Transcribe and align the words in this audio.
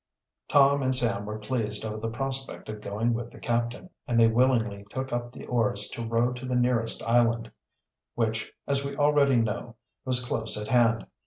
Tom 0.47 0.81
and 0.81 0.95
Sam 0.95 1.27
were 1.27 1.37
pleased 1.37 1.85
over 1.85 1.97
the 1.97 2.09
prospect 2.09 2.69
of 2.69 2.81
going 2.81 3.13
with 3.13 3.29
the 3.29 3.37
captain 3.39 3.91
and 4.07 4.19
they 4.19 4.25
willingly 4.25 4.83
took 4.89 5.13
up 5.13 5.31
the 5.31 5.45
oars 5.45 5.87
to 5.89 6.03
row 6.03 6.33
to 6.33 6.45
the 6.47 6.55
nearest 6.55 7.03
island, 7.03 7.51
which, 8.15 8.51
as 8.65 8.83
we 8.83 8.95
already 8.95 9.35
know, 9.35 9.75
was 10.03 10.25
close 10.25 10.57
at 10.59 10.69
hand. 10.69 11.05